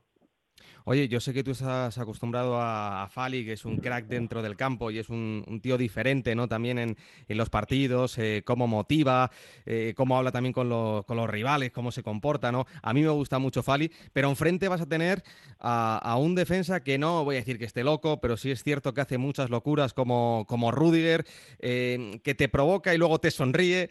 Oye, 0.86 1.08
yo 1.08 1.20
sé 1.20 1.34
que 1.34 1.44
tú 1.44 1.52
estás 1.52 1.98
acostumbrado 1.98 2.60
a, 2.60 3.08
Fali, 3.12 3.46
que 3.46 3.54
es 3.54 3.66
un 3.66 3.78
crack 3.78 4.08
dentro 4.08 4.42
del 4.42 4.56
campo 4.56 4.92
y 4.92 5.00
es 5.00 5.10
un, 5.10 5.60
tío 5.62 5.78
diferente, 5.78 6.36
¿no? 6.36 6.48
También 6.48 6.80
en, 6.80 6.98
los 7.28 7.50
partidos, 7.50 8.18
eh, 8.18 8.44
cómo 8.46 8.68
motiva, 8.68 9.32
eh, 9.66 9.94
cómo 9.96 10.18
habla 10.18 10.32
también 10.32 10.54
con, 10.54 10.70
los 10.70 11.30
rivales, 11.30 11.72
cómo 11.72 11.92
se 11.92 12.04
comporta, 12.04 12.52
¿no? 12.52 12.66
A 12.82 12.94
mí 12.94 13.02
me 13.02 13.10
gusta 13.10 13.40
mucho 13.40 13.64
Fali, 13.64 13.92
pero 14.14 14.30
enfrente 14.30 14.68
vas 14.68 14.82
a 14.82 14.86
tener 14.86 15.24
a, 15.60 16.16
un 16.18 16.36
defensa 16.36 16.84
que 16.84 16.98
no 16.98 17.24
voy 17.24 17.36
a 17.36 17.40
decir 17.40 17.58
que 17.58 17.66
esté 17.66 17.84
loco, 17.84 18.20
pero 18.22 18.38
sí 18.38 18.52
es 18.52 18.64
cierto 18.64 18.94
que 18.94 19.02
hace 19.02 19.18
muchas 19.18 19.50
locuras 19.50 19.94
como, 19.94 20.46
como 20.48 20.72
Rudiger, 20.72 21.26
eh, 21.60 22.20
que 22.24 22.36
te 22.36 22.50
provoca 22.50 22.94
y 22.94 22.98
luego 22.98 23.20
te 23.20 23.32
sonríe. 23.32 23.90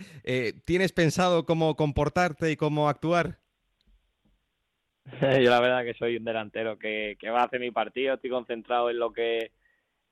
¿Tienes 0.64 0.93
pensado 0.93 1.46
cómo 1.46 1.76
comportarte 1.76 2.50
y 2.50 2.56
cómo 2.56 2.88
actuar? 2.88 3.38
Yo 5.43 5.50
la 5.50 5.61
verdad 5.61 5.85
que 5.85 5.94
soy 5.94 6.17
un 6.17 6.25
delantero 6.25 6.79
que, 6.79 7.17
que 7.19 7.31
va 7.31 7.41
a 7.43 7.44
hacer 7.44 7.61
mi 7.61 7.70
partido, 7.70 8.14
estoy 8.14 8.31
concentrado 8.31 8.91
en 8.91 8.99
lo 8.99 9.12
que 9.12 9.52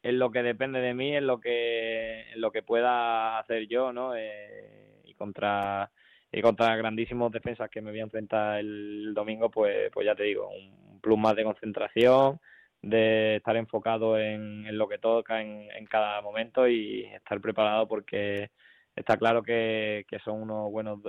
en 0.03 0.19
lo 0.19 0.31
que 0.31 0.43
depende 0.43 0.81
de 0.81 0.95
mí, 0.95 1.17
en 1.17 1.27
lo 1.27 1.41
que 1.41 2.31
en 2.33 2.41
lo 2.41 2.51
que 2.53 2.63
pueda 2.63 3.39
hacer 3.39 3.67
yo, 3.69 3.93
¿no? 3.93 4.15
Eh, 4.17 5.03
y 5.05 5.15
contra 5.15 5.91
y 6.33 6.43
contra 6.43 6.77
grandísimos 6.77 7.33
defensas 7.33 7.71
que 7.71 7.81
me 7.83 7.91
voy 7.91 8.01
a 8.01 8.05
enfrentar 8.05 8.61
el 8.61 9.13
domingo, 9.15 9.51
pues 9.51 9.91
pues 9.93 10.07
ya 10.07 10.15
te 10.15 10.25
digo, 10.25 10.49
un 10.51 11.01
plus 11.01 11.19
más 11.19 11.37
de 11.37 11.45
concentración, 11.45 12.41
de 12.83 13.37
estar 13.37 13.57
enfocado 13.57 14.19
en, 14.19 14.67
en 14.67 14.79
lo 14.79 14.89
que 14.89 14.99
toca 14.99 15.41
en, 15.43 15.69
en 15.73 15.87
cada 15.87 16.21
momento 16.23 16.69
y 16.69 17.05
estar 17.07 17.41
preparado 17.41 17.89
porque 17.89 18.51
está 18.99 19.17
claro 19.17 19.43
que, 19.43 20.05
son 20.25 20.43
unos 20.43 20.71
buenos 20.71 21.01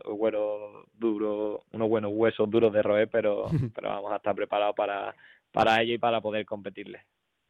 duros, 0.93 1.61
unos 1.71 1.89
buenos 1.89 2.11
huesos 2.13 2.49
duros 2.49 2.71
de 2.71 2.81
roer, 2.81 3.09
pero, 3.09 3.45
pero 3.75 3.89
vamos 3.89 4.11
a 4.11 4.17
estar 4.17 4.35
preparados 4.35 4.75
para, 4.75 5.15
para 5.51 5.81
ello 5.81 5.93
y 5.93 5.97
para 5.97 6.21
poder 6.21 6.45
competirle. 6.45 7.05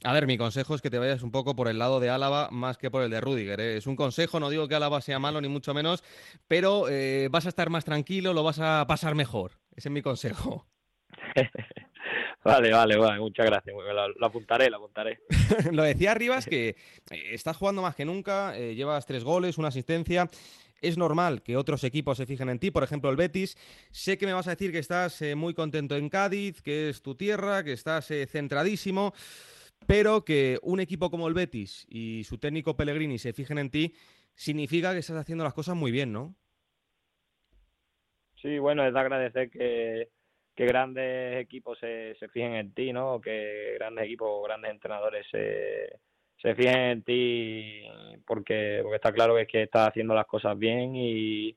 A 0.05 0.13
ver, 0.13 0.27
mi 0.27 0.37
consejo 0.37 0.75
es 0.75 0.81
que 0.81 0.89
te 0.89 0.97
vayas 0.97 1.23
un 1.23 1.31
poco 1.31 1.57
por 1.57 1.67
el 1.67 1.77
lado 1.77 1.99
de 1.99 2.09
Álava 2.09 2.47
más 2.51 2.77
que 2.77 2.89
por 2.89 3.03
el 3.03 3.09
de 3.09 3.19
Rudiger. 3.19 3.59
¿eh? 3.59 3.77
Es 3.77 3.85
un 3.85 3.97
consejo, 3.97 4.39
no 4.39 4.49
digo 4.49 4.69
que 4.69 4.75
Álava 4.75 5.01
sea 5.01 5.19
malo 5.19 5.41
ni 5.41 5.49
mucho 5.49 5.73
menos, 5.73 6.03
pero 6.47 6.87
eh, 6.87 7.27
vas 7.29 7.45
a 7.45 7.49
estar 7.49 7.69
más 7.69 7.83
tranquilo, 7.83 8.33
lo 8.33 8.43
vas 8.43 8.59
a 8.59 8.85
pasar 8.87 9.15
mejor. 9.15 9.59
Ese 9.75 9.89
es 9.89 9.93
mi 9.93 10.01
consejo. 10.01 10.65
Vale, 12.43 12.71
vale, 12.71 12.95
vale, 12.95 13.19
muchas 13.19 13.45
gracias. 13.45 13.75
Lo, 13.75 14.25
apuntaré, 14.25 14.69
lo 14.69 14.77
apuntaré. 14.77 15.19
lo 15.73 15.83
decía 15.83 16.13
Rivas 16.13 16.45
que 16.45 16.69
eh, 16.69 16.75
estás 17.31 17.57
jugando 17.57 17.81
más 17.81 17.95
que 17.95 18.05
nunca, 18.05 18.57
eh, 18.57 18.75
llevas 18.75 19.05
tres 19.05 19.25
goles, 19.25 19.57
una 19.57 19.67
asistencia. 19.67 20.29
Es 20.81 20.97
normal 20.97 21.41
que 21.43 21.57
otros 21.57 21.83
equipos 21.83 22.17
se 22.17 22.25
fijen 22.25 22.47
en 22.47 22.57
ti, 22.57 22.71
por 22.71 22.83
ejemplo 22.83 23.09
el 23.09 23.17
Betis. 23.17 23.57
Sé 23.91 24.17
que 24.17 24.25
me 24.25 24.31
vas 24.31 24.47
a 24.47 24.51
decir 24.51 24.71
que 24.71 24.79
estás 24.79 25.21
eh, 25.21 25.35
muy 25.35 25.53
contento 25.53 25.97
en 25.97 26.07
Cádiz, 26.07 26.61
que 26.61 26.89
es 26.89 27.01
tu 27.01 27.15
tierra, 27.15 27.65
que 27.65 27.73
estás 27.73 28.05
centradísimo, 28.05 29.13
pero 29.85 30.23
que 30.23 30.57
un 30.61 30.79
equipo 30.79 31.11
como 31.11 31.27
el 31.27 31.33
Betis 31.33 31.85
y 31.89 32.23
su 32.23 32.37
técnico 32.37 32.77
Pellegrini 32.77 33.19
se 33.19 33.33
fijen 33.33 33.57
en 33.57 33.69
ti, 33.69 33.93
significa 34.33 34.93
que 34.93 34.99
estás 34.99 35.17
haciendo 35.17 35.43
las 35.43 35.53
cosas 35.53 35.75
muy 35.75 35.91
bien, 35.91 36.13
¿no? 36.13 36.33
Sí, 38.41 38.57
bueno, 38.57 38.87
es 38.87 38.93
de 38.93 38.99
agradecer 39.01 39.49
que, 39.49 40.07
que 40.59 40.65
grandes 40.65 41.37
equipos 41.37 41.79
se, 41.79 42.15
se 42.19 42.27
fijen 42.27 42.55
en 42.55 42.73
ti, 42.73 42.91
¿no? 42.91 43.21
Que 43.21 43.75
grandes 43.75 44.03
equipos, 44.03 44.43
grandes 44.43 44.71
entrenadores 44.71 45.25
se, 45.31 46.01
se 46.35 46.53
fijen 46.53 46.75
en 46.75 47.01
ti 47.01 47.81
porque, 48.27 48.81
porque 48.83 48.97
está 48.97 49.13
claro 49.13 49.35
que 49.35 49.43
es 49.43 49.47
que 49.47 49.63
estás 49.63 49.87
haciendo 49.87 50.13
las 50.13 50.25
cosas 50.25 50.59
bien 50.59 50.97
y, 50.97 51.55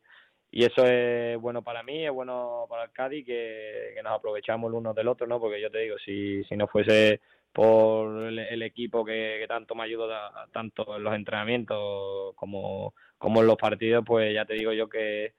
y 0.52 0.64
eso 0.64 0.86
es 0.86 1.36
bueno 1.40 1.62
para 1.62 1.82
mí, 1.82 2.06
es 2.06 2.12
bueno 2.12 2.66
para 2.68 2.84
el 2.84 2.92
Cádiz 2.92 3.26
que, 3.26 3.90
que 3.92 4.02
nos 4.04 4.12
aprovechamos 4.12 4.68
el 4.68 4.74
uno 4.76 4.94
del 4.94 5.08
otro, 5.08 5.26
¿no? 5.26 5.40
Porque 5.40 5.60
yo 5.60 5.68
te 5.68 5.78
digo, 5.78 5.96
si, 5.98 6.44
si 6.44 6.56
no 6.56 6.68
fuese 6.68 7.20
por 7.52 8.28
el, 8.28 8.62
equipo 8.62 9.04
que, 9.04 9.38
que, 9.40 9.48
tanto 9.48 9.74
me 9.74 9.82
ayuda 9.82 10.46
tanto 10.52 10.96
en 10.96 11.02
los 11.02 11.14
entrenamientos 11.16 12.36
como, 12.36 12.94
como 13.18 13.40
en 13.40 13.48
los 13.48 13.56
partidos, 13.56 14.04
pues 14.06 14.32
ya 14.32 14.44
te 14.44 14.54
digo 14.54 14.72
yo 14.72 14.88
que, 14.88 15.32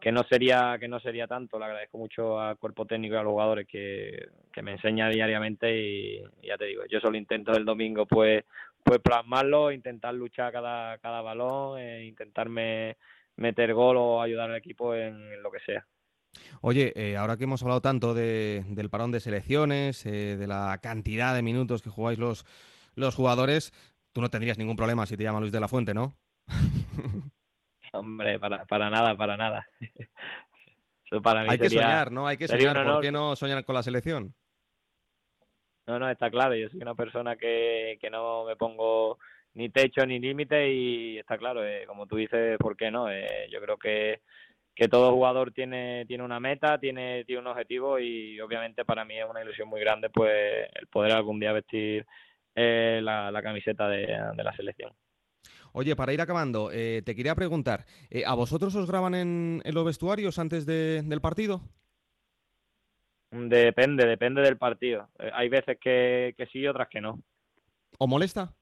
que 0.00 0.10
no 0.10 0.24
sería 0.24 0.76
que 0.80 0.88
no 0.88 0.98
sería 1.00 1.26
tanto. 1.26 1.58
Le 1.58 1.66
agradezco 1.66 1.98
mucho 1.98 2.40
al 2.40 2.56
cuerpo 2.56 2.86
técnico 2.86 3.14
y 3.14 3.18
a 3.18 3.22
los 3.22 3.32
jugadores 3.32 3.66
que, 3.68 4.28
me 4.62 4.72
enseña 4.72 5.08
diariamente 5.08 5.78
y, 5.78 6.22
ya 6.42 6.56
te 6.56 6.66
digo, 6.66 6.82
yo 6.90 7.00
solo 7.00 7.16
intento 7.16 7.52
el 7.52 7.64
domingo 7.64 8.06
pues 8.06 8.44
pues 8.82 8.98
plasmarlo, 9.00 9.70
intentar 9.70 10.14
luchar 10.14 10.52
cada, 10.52 10.96
cada 10.98 11.20
balón, 11.20 11.78
e 11.78 12.06
intentarme 12.06 12.96
meter 13.36 13.74
gol 13.74 13.96
o 13.98 14.22
ayudar 14.22 14.50
al 14.50 14.56
equipo 14.56 14.94
en, 14.94 15.42
lo 15.42 15.50
que 15.50 15.60
sea. 15.60 15.86
Oye, 16.62 16.92
eh, 16.96 17.16
ahora 17.16 17.36
que 17.36 17.44
hemos 17.44 17.62
hablado 17.62 17.82
tanto 17.82 18.14
de, 18.14 18.64
del 18.68 18.88
parón 18.88 19.12
de 19.12 19.20
selecciones, 19.20 20.06
eh, 20.06 20.36
de 20.38 20.46
la 20.46 20.78
cantidad 20.82 21.34
de 21.34 21.42
minutos 21.42 21.82
que 21.82 21.90
jugáis 21.90 22.18
los, 22.18 22.46
los 22.94 23.14
jugadores, 23.14 23.72
tú 24.12 24.22
no 24.22 24.30
tendrías 24.30 24.56
ningún 24.56 24.76
problema 24.76 25.04
si 25.04 25.16
te 25.16 25.24
llama 25.24 25.40
Luis 25.40 25.52
de 25.52 25.60
la 25.60 25.68
Fuente, 25.68 25.92
¿no? 25.92 26.16
Hombre, 27.92 28.38
para, 28.38 28.64
para 28.66 28.90
nada, 28.90 29.16
para 29.16 29.36
nada. 29.36 29.66
Hay 31.48 31.58
que 31.58 31.70
soñar, 31.70 32.12
¿no? 32.12 32.26
Hay 32.26 32.36
que 32.36 32.46
soñar. 32.46 32.84
¿Por 32.84 33.00
qué 33.00 33.10
no 33.10 33.34
soñar 33.34 33.64
con 33.64 33.74
la 33.74 33.82
selección? 33.82 34.32
No, 35.86 35.98
no, 35.98 36.08
está 36.08 36.30
claro. 36.30 36.54
Yo 36.54 36.68
soy 36.68 36.80
una 36.80 36.94
persona 36.94 37.34
que, 37.34 37.98
que 38.00 38.10
no 38.10 38.44
me 38.44 38.54
pongo 38.54 39.18
ni 39.54 39.70
techo 39.70 40.06
ni 40.06 40.20
límite 40.20 40.72
y 40.72 41.18
está 41.18 41.36
claro, 41.36 41.66
eh, 41.66 41.84
como 41.86 42.06
tú 42.06 42.16
dices, 42.16 42.56
¿por 42.58 42.76
qué 42.76 42.90
no? 42.90 43.10
Eh, 43.10 43.48
yo 43.50 43.60
creo 43.60 43.76
que, 43.76 44.20
que 44.74 44.88
todo 44.88 45.12
jugador 45.12 45.52
tiene, 45.52 46.04
tiene 46.06 46.22
una 46.22 46.38
meta, 46.38 46.78
tiene, 46.78 47.24
tiene 47.24 47.40
un 47.40 47.48
objetivo 47.48 47.98
y 47.98 48.40
obviamente 48.40 48.84
para 48.84 49.04
mí 49.04 49.18
es 49.18 49.26
una 49.28 49.42
ilusión 49.42 49.68
muy 49.68 49.80
grande 49.80 50.10
pues 50.10 50.68
el 50.74 50.86
poder 50.86 51.12
algún 51.12 51.40
día 51.40 51.52
vestir 51.52 52.06
eh, 52.54 53.00
la, 53.02 53.30
la, 53.30 53.42
camiseta 53.42 53.88
de, 53.88 54.06
de 54.34 54.44
la 54.44 54.52
selección. 54.54 54.92
Oye, 55.72 55.94
para 55.96 56.12
ir 56.12 56.20
acabando, 56.20 56.70
eh, 56.72 57.02
te 57.04 57.14
quería 57.14 57.34
preguntar, 57.34 57.86
eh, 58.10 58.24
¿a 58.26 58.34
vosotros 58.34 58.74
os 58.74 58.86
graban 58.88 59.14
en, 59.14 59.62
los 59.64 59.84
vestuarios 59.84 60.38
antes 60.38 60.66
del 60.66 61.20
partido? 61.20 61.60
Depende, 63.30 64.06
depende 64.06 64.42
del 64.42 64.58
partido. 64.58 65.08
Eh, 65.18 65.30
hay 65.32 65.48
veces 65.48 65.78
que, 65.80 66.34
que 66.36 66.46
sí, 66.46 66.66
otras 66.66 66.88
que 66.88 67.00
no. 67.00 67.20
¿O 67.98 68.06
molesta? 68.08 68.52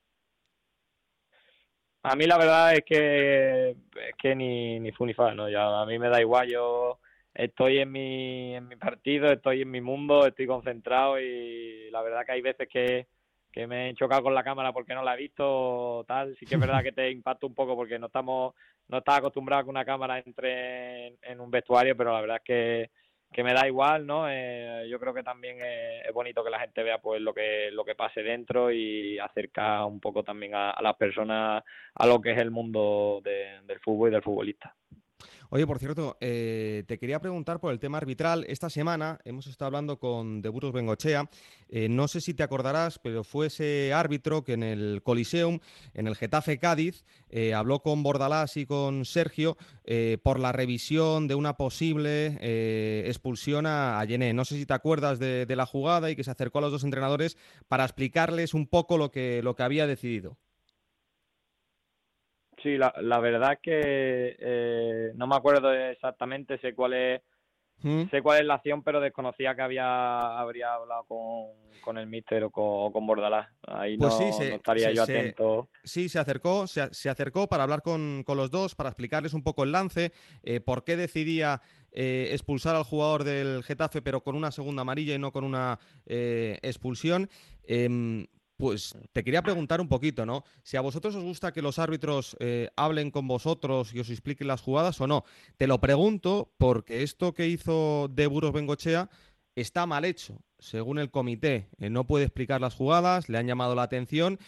A 2.03 2.15
mí 2.15 2.27
la 2.27 2.39
verdad 2.39 2.75
es 2.75 2.85
que, 2.85 3.71
es 3.71 4.15
que 4.19 4.35
ni, 4.35 4.79
ni 4.79 4.93
fu 4.93 5.05
ni 5.07 5.15
fa, 5.15 5.35
¿no? 5.35 5.49
Ya, 5.49 5.81
a 5.81 5.87
mí 5.87 5.99
me 5.99 6.09
da 6.09 6.21
igual, 6.21 6.49
yo 6.49 7.01
estoy 7.35 7.79
en 7.79 7.91
mi, 7.91 8.55
en 8.55 8.69
mi 8.69 8.77
partido, 8.77 9.33
estoy 9.33 9.63
en 9.63 9.71
mi 9.71 9.81
mundo, 9.81 10.27
estoy 10.27 10.47
concentrado 10.47 11.21
y 11.21 11.91
la 11.91 12.03
verdad 12.03 12.25
que 12.25 12.33
hay 12.33 12.43
veces 12.43 12.69
que, 12.69 13.07
que 13.53 13.67
me 13.67 13.91
he 13.91 13.95
chocado 13.95 14.23
con 14.23 14.35
la 14.35 14.45
cámara 14.45 14.73
porque 14.73 14.95
no 14.95 15.03
la 15.03 15.15
he 15.15 15.19
visto 15.19 16.05
tal. 16.07 16.37
Sí 16.39 16.47
que 16.47 16.55
es 16.55 16.61
verdad 16.61 16.83
que 16.83 16.93
te 16.93 17.11
impacta 17.11 17.47
un 17.47 17.55
poco 17.55 17.77
porque 17.77 17.99
no 17.99 18.07
estamos 18.07 18.55
no 18.89 18.99
estás 18.99 19.19
acostumbrado 19.19 19.61
a 19.61 19.65
que 19.65 19.71
una 19.71 19.85
cámara 19.85 20.19
entre 20.19 21.09
en, 21.23 21.41
un 21.41 21.51
vestuario 21.51 21.97
pero 21.97 22.13
la 22.13 22.21
verdad 22.21 22.37
es 22.39 22.43
que, 22.43 22.91
que 23.33 23.45
me 23.45 23.53
da 23.53 23.67
igual 23.67 24.07
no 24.07 24.29
eh, 24.29 24.87
yo 24.89 24.99
creo 24.99 25.13
que 25.13 25.23
también 25.23 25.59
es, 25.61 26.13
bonito 26.13 26.43
que 26.43 26.51
la 26.51 26.61
gente 26.61 26.83
vea 26.83 26.99
pues 26.99 27.21
lo 27.21 27.35
que 27.35 27.71
lo 27.71 27.85
que 27.85 27.95
pase 27.95 28.23
dentro 28.23 28.73
y 28.73 29.19
acerca 29.19 29.85
un 29.85 30.01
poco 30.01 30.23
también 30.23 30.55
a, 30.55 30.75
las 30.81 30.97
personas 30.97 31.63
a 31.95 32.07
lo 32.07 32.21
que 32.21 32.33
es 32.33 32.39
el 32.39 32.51
mundo 32.51 33.21
del 33.23 33.81
fútbol 33.81 34.09
y 34.09 34.13
del 34.13 34.23
futbolista 34.23 34.75
Oye, 35.51 35.67
por 35.67 35.79
cierto, 35.79 36.19
eh, 36.21 36.85
te 36.87 36.99
quería 36.99 37.21
preguntar 37.21 37.59
por 37.59 37.73
el 37.73 37.79
tema 37.79 37.97
arbitral. 37.97 38.45
Esta 38.49 38.69
semana 38.69 39.19
hemos 39.25 39.47
estado 39.47 39.69
hablando 39.69 39.99
con 39.99 40.43
De 40.43 40.51
Burgos 40.51 40.75
Bengochea. 40.75 41.31
Eh, 41.71 41.89
no 41.89 42.07
sé 42.07 42.21
si 42.21 42.35
te 42.35 42.43
acordarás, 42.43 42.99
pero 42.99 43.25
fue 43.25 43.47
ese 43.47 43.95
árbitro 43.95 44.45
que 44.45 44.53
en 44.53 44.63
el 44.63 45.01
Coliseum, 45.03 45.61
en 45.95 46.07
el 46.07 46.17
Getafe 46.17 46.59
Cádiz, 46.59 47.03
eh, 47.31 47.55
habló 47.55 47.81
con 47.81 48.03
Bordalás 48.03 48.59
y 48.59 48.67
con 48.67 49.07
Sergio 49.07 49.57
por 50.23 50.39
la 50.39 50.53
revisión 50.53 51.29
de 51.29 51.35
una 51.35 51.57
posible 51.57 52.37
expulsión 53.09 53.65
a, 53.65 53.99
a 53.99 54.07
No 54.07 54.45
sé 54.45 54.57
si 54.57 54.67
te 54.67 54.75
acuerdas 54.75 55.19
de, 55.19 55.47
la 55.57 55.65
jugada 55.65 56.11
y 56.11 56.17
que 56.17 56.25
se 56.25 56.31
acercó 56.31 56.59
a 56.59 56.61
los 56.61 56.73
dos 56.73 56.85
entrenadores 56.85 57.39
para 57.69 57.85
explicarles 57.85 58.53
un 58.53 58.67
poco 58.67 58.99
lo 58.99 59.11
que, 59.11 59.41
lo 59.43 59.57
que 59.57 59.63
había 59.63 59.87
decidido. 59.87 60.37
Sí, 62.63 62.77
la, 62.77 62.93
la 63.01 63.21
verdad 63.21 63.53
es 63.53 63.59
que 63.61 64.37
eh, 64.39 65.13
no 65.15 65.27
me 65.27 65.37
acuerdo 65.37 65.73
exactamente, 65.73 66.59
sé 66.59 66.75
cuál 66.75 66.95
es 66.95 67.23
¿Mm? 67.83 68.11
sé 68.11 68.23
cuál 68.23 68.41
es 68.41 68.47
la 68.47 68.55
acción, 68.55 68.83
pero 68.83 69.01
desconocía 69.01 69.55
que 69.55 69.63
había 69.63 70.39
habría 70.39 70.75
hablado 70.75 71.05
con, 71.05 71.97
el 71.97 72.07
míster 72.07 72.45
o 72.45 72.51
con, 72.51 73.07
Bordalás. 73.07 73.49
Ahí 73.67 73.97
pues 73.97 74.19
no, 74.19 74.57
estaría 74.57 74.93
yo 74.93 75.05
atento. 75.05 75.69
sí, 75.85 76.09
se 76.09 76.19
acercó, 76.19 76.67
se, 76.67 77.09
acercó 77.09 77.49
para 77.49 77.63
hablar 77.63 77.83
con, 77.83 78.25
los 78.27 78.51
dos, 78.51 78.75
para 78.75 78.91
explicarles 78.91 79.33
un 79.33 79.43
poco 79.43 79.65
el 79.65 79.73
lance, 79.73 80.13
eh, 80.43 80.61
por 80.61 80.85
qué 80.85 80.97
decidía 80.97 81.63
eh, 81.93 82.29
expulsar 82.33 82.77
al 82.77 82.85
jugador 82.85 83.25
del 83.25 83.63
Getafe, 83.63 84.03
pero 84.03 84.23
con 84.23 84.35
una 84.35 84.51
segunda 84.51 84.83
amarilla 84.83 85.15
y 85.15 85.19
no 85.19 85.33
con 85.33 85.45
una 85.45 85.79
expulsión. 86.07 87.31
Pues 88.59 88.99
te 89.13 89.23
quería 89.23 89.41
preguntar 89.41 89.81
un 89.81 89.87
poquito, 89.87 90.27
¿no? 90.27 90.43
Si 90.65 90.77
a 90.77 90.81
vosotros 90.81 91.15
os 91.15 91.23
gusta 91.23 91.53
que 91.53 91.63
los 91.63 91.79
árbitros 91.79 92.37
eh, 92.41 92.71
hablen 92.75 93.13
con 93.13 93.29
vosotros 93.29 93.95
y 93.95 94.01
os 94.01 94.11
expliquen 94.11 94.49
las 94.49 94.63
jugadas 94.63 95.01
o 95.01 95.07
no. 95.07 95.25
Te 95.57 95.69
lo 95.69 95.81
pregunto 95.81 96.53
porque 96.59 97.05
esto 97.05 97.35
que 97.35 97.47
hizo 97.47 98.09
De 98.11 98.27
Buros 98.27 98.53
Bengochea 98.53 99.11
está 99.55 99.87
mal 99.87 100.05
hecho. 100.05 100.43
Según 100.59 100.99
el 100.99 101.13
comité, 101.13 101.69
eh, 101.79 101.89
no 101.89 102.05
puede 102.05 102.25
explicar 102.25 102.61
las 102.61 102.75
jugadas, 102.75 103.29
le 103.29 103.39
han 103.39 103.47
llamado 103.47 103.77
la 103.77 103.85
atención 103.85 104.41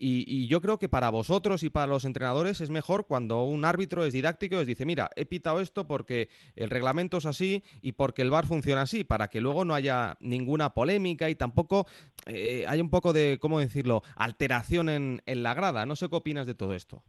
y, 0.00 0.46
yo 0.46 0.60
creo 0.60 0.78
que 0.78 0.88
para 0.88 1.10
vosotros 1.10 1.62
y 1.64 1.70
para 1.70 1.88
los 1.88 2.04
entrenadores 2.04 2.60
es 2.60 2.70
mejor 2.70 3.06
cuando 3.06 3.42
un 3.42 3.64
árbitro 3.64 4.04
es 4.04 4.12
didáctico 4.12 4.54
y 4.54 4.58
os 4.58 4.66
dice, 4.66 4.86
mira, 4.86 5.10
he 5.16 5.26
pitado 5.26 5.60
esto 5.60 5.86
porque 5.86 6.28
el 6.54 6.70
reglamento 6.70 7.16
es 7.16 7.26
así 7.26 7.64
y 7.82 7.92
porque 7.92 8.22
el 8.22 8.30
VAR 8.30 8.46
funciona 8.46 8.82
así, 8.82 9.02
para 9.02 9.28
que 9.28 9.40
luego 9.40 9.64
no 9.64 9.74
haya 9.74 10.16
ninguna 10.20 10.72
polémica 10.72 11.28
y 11.30 11.34
tampoco 11.34 11.86
eh, 12.26 12.64
hay 12.68 12.80
un 12.80 12.90
poco 12.90 13.12
de, 13.12 13.38
¿cómo 13.40 13.58
decirlo?, 13.58 14.02
alteración 14.14 14.88
en, 14.88 15.22
la 15.26 15.54
grada. 15.54 15.84
No 15.84 15.96
sé 15.96 16.08
qué 16.08 16.16
opinas 16.16 16.46
de 16.46 16.54
todo 16.54 16.74
esto. 16.74 17.02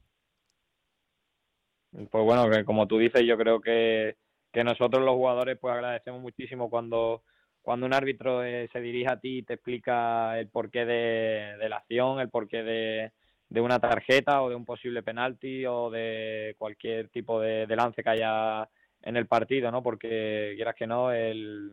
Pues 1.91 2.23
bueno, 2.23 2.49
que 2.49 2.65
como 2.65 2.87
tú 2.87 2.97
dices, 2.97 3.23
yo 3.25 3.37
creo 3.37 3.61
que, 3.61 4.17
que 4.51 4.63
nosotros 4.63 5.03
los 5.03 5.15
jugadores 5.15 5.57
pues 5.59 5.73
agradecemos 5.73 6.21
muchísimo 6.21 6.69
cuando 6.69 7.23
cuando 7.69 7.85
un 7.85 7.93
árbitro 7.93 8.43
eh, 8.43 8.67
se 8.73 8.81
dirige 8.81 9.11
a 9.11 9.19
ti 9.19 9.37
y 9.37 9.43
te 9.43 9.53
explica 9.53 10.39
el 10.39 10.47
porqué 10.47 10.87
de, 10.87 11.69
la 11.69 11.75
acción, 11.75 12.19
el 12.19 12.27
porqué 12.27 12.63
de, 12.63 13.61
una 13.61 13.77
tarjeta 13.77 14.41
o 14.41 14.49
de 14.49 14.55
un 14.55 14.65
posible 14.65 15.03
penalti 15.03 15.67
o 15.67 15.91
de 15.91 16.55
cualquier 16.57 17.09
tipo 17.09 17.39
de, 17.39 17.67
lance 17.67 18.01
que 18.01 18.09
haya 18.09 18.67
en 19.03 19.17
el 19.17 19.27
partido, 19.27 19.69
¿no? 19.69 19.83
Porque 19.83 20.53
quieras 20.55 20.73
que 20.73 20.87
no, 20.87 21.11
el, 21.11 21.71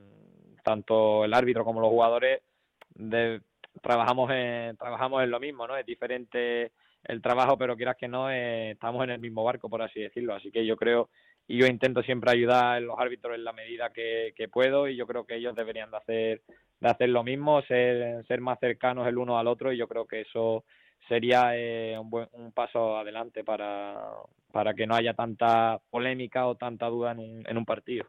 tanto 0.62 1.24
el 1.24 1.32
árbitro 1.32 1.64
como 1.64 1.80
los 1.80 1.88
jugadores 1.88 2.42
trabajamos 3.80 4.30
en, 4.32 4.76
trabajamos 4.76 5.22
en 5.22 5.30
lo 5.30 5.40
mismo, 5.40 5.66
¿no? 5.66 5.78
Es 5.78 5.86
diferente 5.86 6.72
el 7.04 7.22
trabajo, 7.22 7.56
pero 7.56 7.74
quieras 7.74 7.96
que 7.96 8.06
no, 8.06 8.30
eh, 8.30 8.72
estamos 8.72 9.02
en 9.04 9.12
el 9.12 9.18
mismo 9.18 9.44
barco, 9.44 9.70
por 9.70 9.80
así 9.80 10.00
decirlo. 10.00 10.34
Así 10.34 10.50
que 10.50 10.66
yo 10.66 10.76
creo 10.76 11.08
y 11.48 11.58
yo 11.58 11.66
intento 11.66 12.02
siempre 12.02 12.30
ayudar 12.30 12.76
a 12.76 12.80
los 12.80 12.98
árbitros 12.98 13.34
en 13.34 13.44
la 13.44 13.52
medida 13.52 13.92
que, 13.92 14.32
puedo 14.52 14.88
y 14.88 14.96
yo 14.96 15.06
creo 15.06 15.24
que 15.24 15.36
ellos 15.36 15.54
deberían 15.54 15.90
de 15.90 15.96
hacer 15.96 16.42
de 16.80 16.88
hacer 16.88 17.08
lo 17.08 17.22
mismo 17.22 17.62
ser 17.62 18.24
ser 18.26 18.40
más 18.40 18.58
cercanos 18.60 19.06
el 19.06 19.18
uno 19.18 19.38
al 19.38 19.46
otro 19.46 19.72
y 19.72 19.76
yo 19.76 19.88
creo 19.88 20.06
que 20.06 20.22
eso 20.22 20.64
sería 21.08 21.56
eh, 21.56 21.98
un, 21.98 22.10
buen, 22.10 22.28
un 22.32 22.52
paso 22.52 22.96
adelante 22.96 23.44
para, 23.44 23.96
para 24.52 24.74
que 24.74 24.86
no 24.86 24.94
haya 24.94 25.14
tanta 25.14 25.80
polémica 25.90 26.46
o 26.46 26.56
tanta 26.56 26.86
duda 26.86 27.12
en 27.12 27.18
un, 27.18 27.44
en 27.46 27.56
un 27.56 27.64
partido 27.64 28.06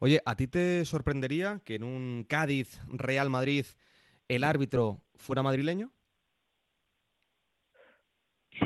Oye, 0.00 0.20
¿a 0.24 0.34
ti 0.34 0.46
te 0.46 0.84
sorprendería 0.84 1.60
que 1.64 1.76
en 1.76 1.84
un 1.84 2.24
Cádiz 2.28 2.80
Real 2.88 3.30
Madrid 3.30 3.66
el 4.28 4.44
árbitro 4.44 5.00
fuera 5.16 5.42
madrileño? 5.42 5.92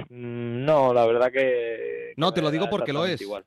Mm, 0.09 0.65
no, 0.65 0.95
la 0.95 1.05
verdad 1.07 1.31
que... 1.31 2.15
no, 2.17 2.33
te 2.33 2.41
lo 2.41 2.51
digo 2.51 2.71
porque 2.71 2.93
lo 2.93 3.05
es. 3.05 3.21
Igual 3.21 3.45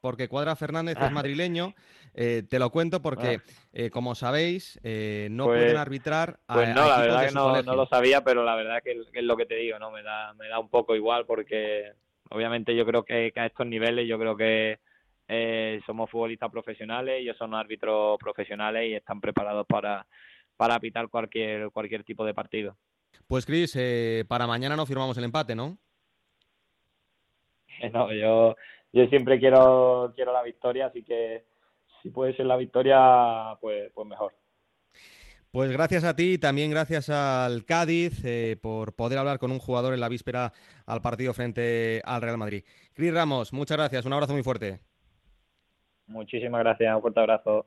porque 0.00 0.28
Cuadra 0.28 0.56
Fernández 0.56 0.96
es 1.00 1.10
madrileño. 1.12 1.74
Eh, 2.14 2.42
te 2.48 2.58
lo 2.58 2.70
cuento 2.70 3.00
porque, 3.02 3.40
ah. 3.40 3.52
eh, 3.72 3.90
como 3.90 4.14
sabéis, 4.14 4.80
eh, 4.82 5.28
no 5.30 5.46
pues, 5.46 5.60
pueden 5.60 5.76
arbitrar. 5.76 6.40
A, 6.48 6.54
pues 6.54 6.74
no, 6.74 6.88
la 6.88 7.00
verdad 7.00 7.28
que 7.28 7.34
no, 7.34 7.74
lo 7.76 7.86
sabía, 7.86 8.24
pero 8.24 8.44
la 8.44 8.56
verdad 8.56 8.82
que, 8.82 9.02
es 9.12 9.24
lo 9.24 9.36
que 9.36 9.46
te 9.46 9.56
digo, 9.56 9.78
no 9.78 9.90
me 9.90 10.02
da, 10.02 10.32
me 10.34 10.48
da 10.48 10.58
un 10.58 10.68
poco 10.68 10.96
igual 10.96 11.26
porque, 11.26 11.92
obviamente, 12.30 12.74
yo 12.74 12.84
creo 12.86 13.04
que, 13.04 13.32
a 13.36 13.46
estos 13.46 13.66
niveles, 13.66 14.08
yo 14.08 14.18
creo 14.18 14.36
que 14.36 14.78
somos 15.84 16.10
futbolistas 16.10 16.50
profesionales, 16.50 17.20
ellos 17.20 17.36
son 17.36 17.54
árbitros 17.54 18.18
profesionales 18.18 18.88
y 18.88 18.94
están 18.94 19.20
preparados 19.20 19.66
para, 19.66 20.06
para 20.56 20.80
pitar 20.80 21.08
cualquier, 21.08 21.70
cualquier 21.70 22.02
tipo 22.02 22.24
de 22.24 22.32
partido. 22.32 22.76
Pues 23.26 23.44
Cris, 23.44 23.78
para 24.26 24.46
mañana 24.46 24.74
no 24.74 24.86
firmamos 24.86 25.18
el 25.18 25.24
empate, 25.24 25.54
¿no? 25.54 25.76
No, 27.92 28.12
yo 28.12 28.56
yo 28.92 29.06
siempre 29.06 29.38
quiero, 29.38 30.12
quiero 30.14 30.32
la 30.32 30.42
victoria, 30.42 30.86
así 30.86 31.02
que 31.02 31.44
si 32.02 32.10
puede 32.10 32.34
ser 32.34 32.46
la 32.46 32.56
victoria, 32.56 33.56
pues, 33.60 33.90
pues 33.94 34.06
mejor. 34.06 34.34
Pues 35.50 35.72
gracias 35.72 36.04
a 36.04 36.14
ti 36.14 36.34
y 36.34 36.38
también 36.38 36.70
gracias 36.70 37.08
al 37.08 37.64
Cádiz 37.64 38.22
eh, 38.24 38.58
por 38.60 38.94
poder 38.94 39.18
hablar 39.18 39.38
con 39.38 39.50
un 39.50 39.58
jugador 39.58 39.94
en 39.94 40.00
la 40.00 40.10
víspera 40.10 40.52
al 40.84 41.00
partido 41.00 41.32
frente 41.32 42.02
al 42.04 42.20
Real 42.20 42.36
Madrid. 42.36 42.64
Cris 42.92 43.14
Ramos, 43.14 43.52
muchas 43.54 43.78
gracias, 43.78 44.04
un 44.04 44.12
abrazo 44.12 44.34
muy 44.34 44.42
fuerte. 44.42 44.80
Muchísimas 46.06 46.60
gracias, 46.60 46.94
un 46.94 47.00
fuerte 47.00 47.20
abrazo. 47.20 47.64